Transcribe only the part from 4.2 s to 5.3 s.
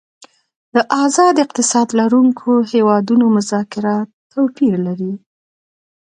توپیر لري